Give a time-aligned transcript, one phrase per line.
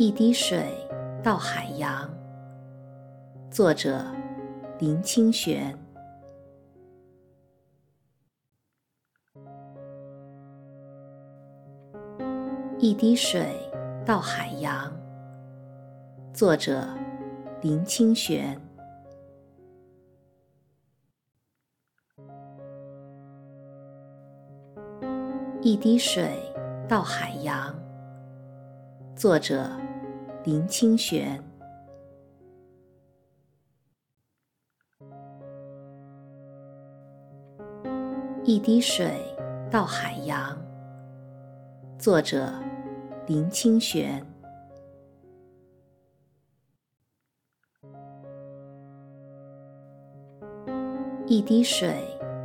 [0.00, 0.72] 一滴水
[1.24, 2.08] 到海洋。
[3.50, 4.06] 作者：
[4.78, 5.76] 林清玄。
[12.78, 13.44] 一滴水
[14.06, 14.88] 到海洋。
[16.32, 16.86] 作者：
[17.60, 18.56] 林清玄。
[25.60, 26.40] 一滴水
[26.88, 27.74] 到海洋。
[29.16, 29.68] 作者：
[30.48, 31.38] 林清玄。
[38.44, 39.20] 一滴水
[39.70, 40.56] 到海洋。
[41.98, 42.50] 作者：
[43.26, 44.24] 林清玄。
[51.26, 52.02] 一滴水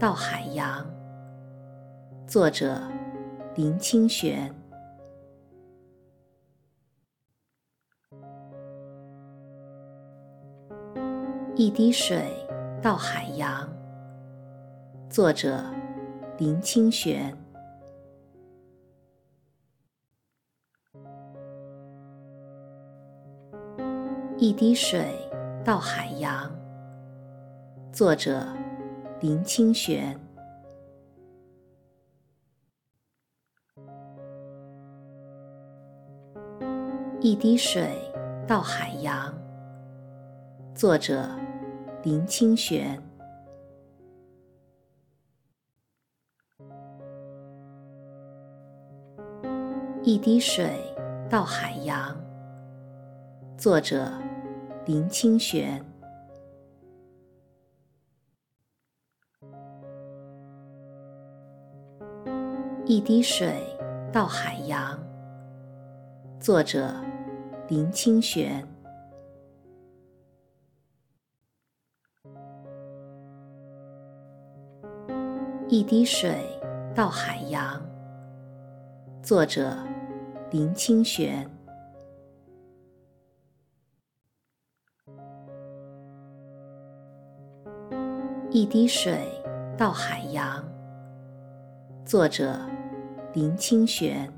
[0.00, 0.84] 到海洋。
[2.26, 2.76] 作者：
[3.54, 4.52] 林清玄。
[11.56, 12.24] 一滴水
[12.82, 13.68] 到海洋。
[15.08, 15.64] 作者：
[16.36, 17.32] 林清玄。
[24.36, 25.16] 一滴水
[25.64, 26.50] 到海洋。
[27.92, 28.44] 作者：
[29.20, 30.18] 林清玄。
[37.20, 38.03] 一滴水
[38.46, 39.32] 到海洋。
[40.74, 41.28] 作者：
[42.02, 43.00] 林清玄。
[50.02, 50.78] 一滴水
[51.30, 52.14] 到海洋。
[53.56, 54.12] 作者：
[54.84, 55.82] 林清玄。
[62.84, 63.54] 一滴水
[64.12, 64.98] 到海洋。
[66.38, 66.94] 作者：
[67.66, 68.62] 林清玄。
[75.66, 76.44] 一滴水
[76.94, 77.80] 到海洋。
[79.22, 79.78] 作者：
[80.50, 81.50] 林清玄。
[88.50, 89.26] 一滴水
[89.78, 90.62] 到海洋。
[92.04, 92.60] 作者：
[93.32, 94.30] 林清玄。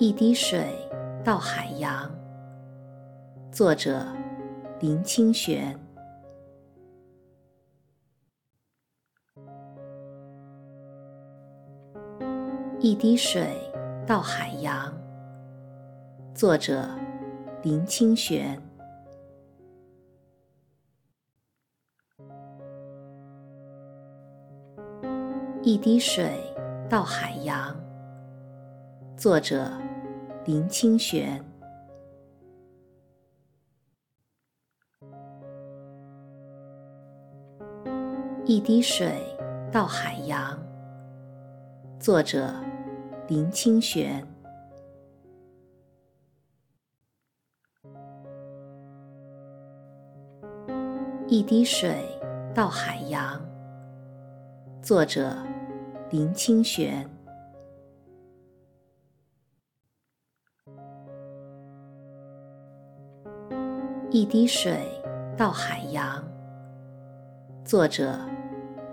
[0.00, 0.72] 一滴水
[1.24, 2.08] 到海洋。
[3.50, 4.06] 作者：
[4.78, 5.76] 林清玄。
[12.78, 13.48] 一滴水
[14.06, 14.96] 到海洋。
[16.32, 16.88] 作者：
[17.62, 18.56] 林清玄。
[25.64, 26.40] 一滴水
[26.88, 27.74] 到海洋。
[29.16, 29.68] 作者：
[30.48, 31.44] 林清玄。
[38.46, 39.12] 一滴水
[39.70, 40.58] 到海洋。
[42.00, 42.50] 作者：
[43.26, 44.26] 林清玄。
[51.26, 51.94] 一滴水
[52.54, 53.38] 到海洋。
[54.80, 55.36] 作者：
[56.08, 57.06] 林清玄。
[64.10, 64.88] 一滴水
[65.36, 66.24] 到海洋。
[67.62, 68.18] 作者：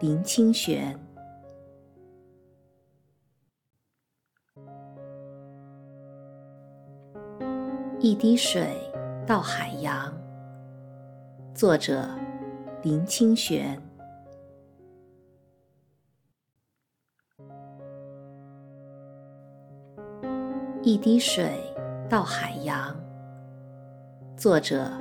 [0.01, 0.93] 林清玄。
[8.01, 8.77] 一滴水
[9.25, 10.13] 到海洋。
[11.53, 12.09] 作者：
[12.83, 13.81] 林清玄。
[20.83, 21.57] 一滴水
[22.09, 23.04] 到海洋。
[24.45, 24.91] 作者：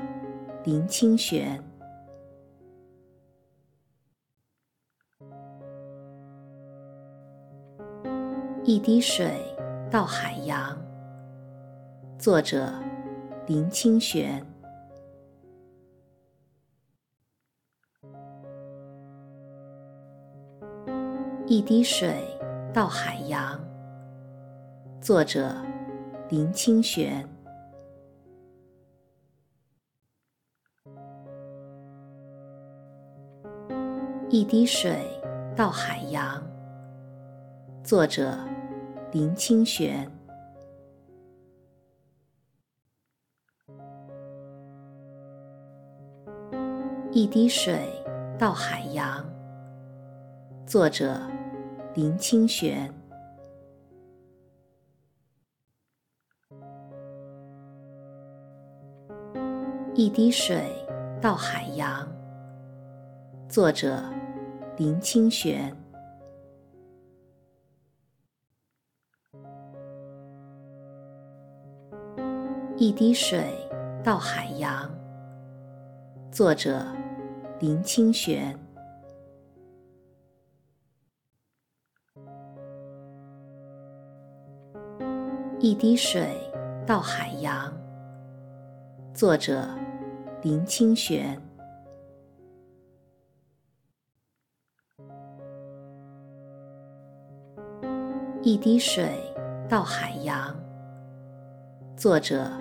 [0.64, 1.62] 林清玄。
[8.64, 9.38] 一滴水
[9.90, 10.74] 到海洋。
[12.18, 12.72] 作者：
[13.46, 14.42] 林清玄。
[21.44, 22.16] 一滴水
[22.72, 23.62] 到海洋。
[25.02, 25.54] 作者：
[26.30, 27.33] 林清玄。
[34.34, 34.98] 一滴水
[35.54, 36.42] 到海洋。
[37.84, 38.36] 作者：
[39.12, 40.10] 林清玄。
[47.12, 47.88] 一滴水
[48.36, 49.24] 到海洋。
[50.66, 51.16] 作者：
[51.94, 52.92] 林清玄。
[59.94, 60.64] 一滴水
[61.22, 62.04] 到海洋。
[63.48, 64.02] 作者：
[64.76, 65.72] 林清玄。
[72.76, 73.56] 一滴水
[74.02, 74.92] 到海洋。
[76.32, 76.84] 作者：
[77.60, 78.58] 林清玄。
[85.60, 86.36] 一滴水
[86.84, 87.72] 到海洋。
[89.12, 89.68] 作者：
[90.42, 91.40] 林清玄。
[98.46, 99.18] 一滴水
[99.70, 100.54] 到海洋。
[101.96, 102.52] 作者：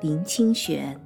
[0.00, 0.98] 林清玄。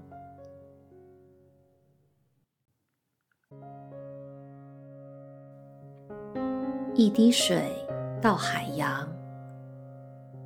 [6.94, 7.60] 一滴水
[8.22, 9.04] 到海洋。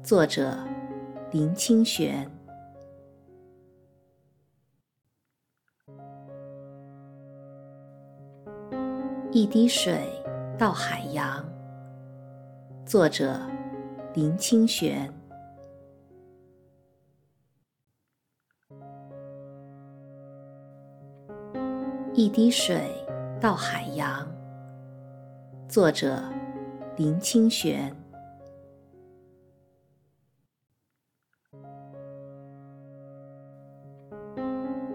[0.02, 0.56] 作者：
[1.30, 2.26] 林清玄。
[9.30, 10.10] 一滴水
[10.56, 11.46] 到海洋。
[12.86, 13.38] 作者。
[14.18, 15.08] 林清玄。
[22.12, 22.90] 一滴水
[23.40, 24.26] 到海洋。
[25.68, 26.20] 作者：
[26.96, 27.94] 林清玄。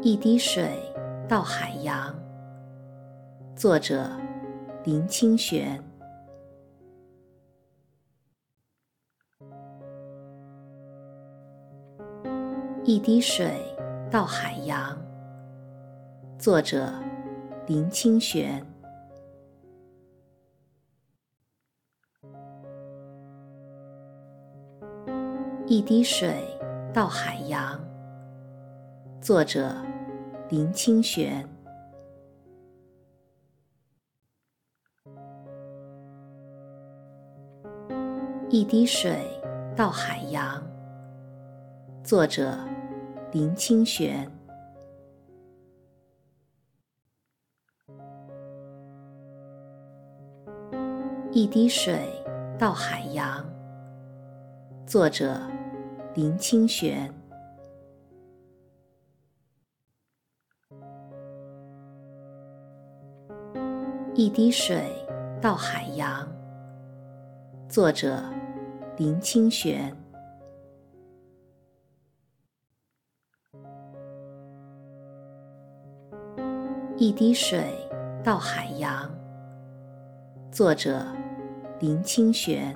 [0.01, 0.77] 一滴水
[1.29, 2.13] 到海洋。
[3.55, 4.05] 作者：
[4.83, 5.81] 林清玄。
[12.85, 13.49] 一滴水
[14.11, 15.01] 到海洋。
[16.37, 16.91] 作者：
[17.65, 18.61] 林清玄。
[25.65, 26.45] 一滴水
[26.93, 27.79] 到海洋。
[29.21, 29.73] 作者：
[30.49, 31.47] 林清玄。
[38.49, 39.25] 一滴水
[39.73, 40.61] 到海洋。
[42.03, 42.57] 作者。
[43.33, 44.31] 林清玄。
[51.31, 52.07] 一滴水
[52.59, 53.43] 到海洋。
[54.85, 55.41] 作者：
[56.13, 57.11] 林清玄。
[64.13, 65.03] 一滴水
[65.41, 66.31] 到海洋。
[67.67, 68.23] 作者：
[68.95, 69.91] 林清玄。
[77.03, 77.69] 一滴水
[78.23, 79.13] 到海洋。
[80.49, 81.05] 作者：
[81.81, 82.73] 林清玄。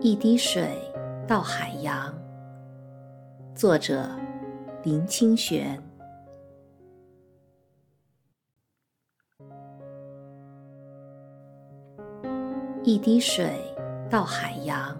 [0.00, 0.68] 一滴水
[1.26, 2.14] 到海洋。
[3.54, 4.06] 作者：
[4.82, 5.82] 林清玄。
[12.82, 13.58] 一滴水
[14.10, 14.94] 到海洋。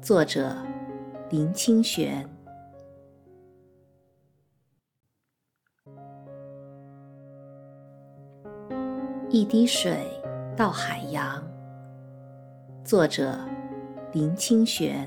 [0.00, 0.56] 作者。
[1.30, 2.26] 林清玄。
[9.28, 10.06] 一滴水
[10.56, 11.46] 到海洋。
[12.82, 13.38] 作者：
[14.12, 15.06] 林清玄。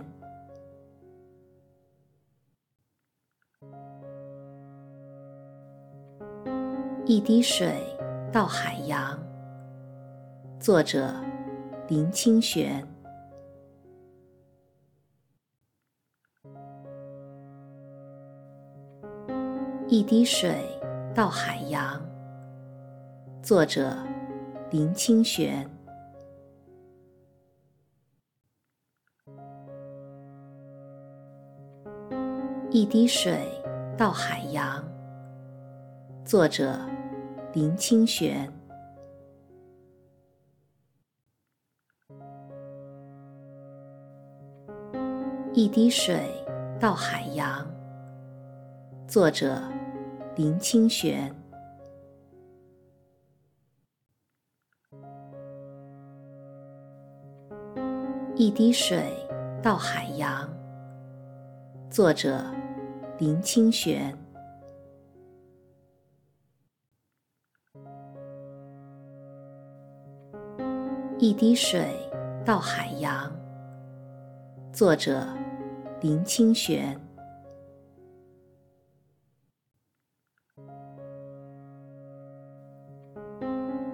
[7.08, 7.84] 一滴水
[8.32, 9.18] 到海洋。
[10.60, 11.16] 作者：
[11.88, 12.88] 林清玄。
[19.92, 20.56] 一滴水
[21.14, 22.02] 到海洋。
[23.44, 23.94] 作者：
[24.70, 25.70] 林清玄。
[32.70, 33.46] 一滴水
[33.98, 34.82] 到海洋。
[36.24, 36.80] 作者：
[37.52, 38.50] 林清玄。
[45.52, 46.34] 一滴水
[46.80, 47.70] 到海洋。
[49.06, 49.62] 作者。
[50.38, 51.30] 林清玄。
[58.38, 59.14] 一滴水
[59.62, 60.50] 到海洋。
[61.90, 62.46] 作者：
[63.18, 64.18] 林清玄。
[71.20, 71.94] 一滴水
[72.46, 73.30] 到海洋。
[74.72, 75.28] 作者：
[76.00, 76.98] 林清玄。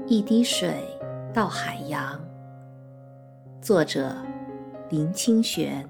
[0.10, 0.82] 一滴水
[1.34, 2.18] 到海洋。
[3.62, 4.16] 作者：
[4.90, 5.86] 林清玄。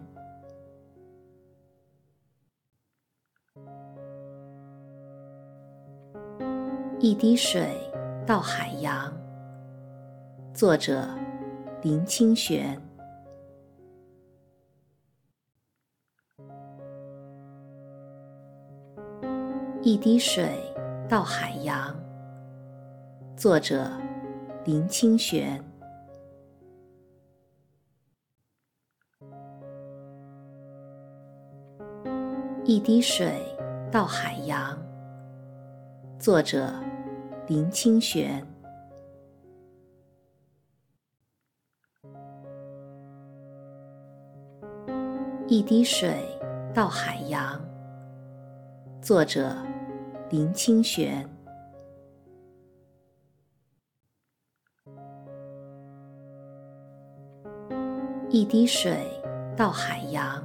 [6.99, 7.69] 一滴水
[8.25, 9.13] 到海洋。
[10.51, 11.07] 作者：
[11.83, 12.75] 林清玄。
[19.83, 20.59] 一滴水
[21.07, 21.95] 到海洋。
[23.35, 23.91] 作者：
[24.67, 25.63] 林清玄。
[32.65, 33.41] 一滴水
[33.89, 34.77] 到海洋。
[36.19, 36.73] 作者：
[37.47, 38.45] 林清玄。
[45.47, 46.37] 一滴水
[46.73, 47.57] 到海洋。
[49.01, 49.55] 作者：
[50.29, 51.36] 林清玄。
[58.29, 59.09] 一滴水
[59.55, 60.43] 到海洋。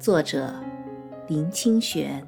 [0.00, 0.52] 作者：
[1.28, 2.26] 林清玄。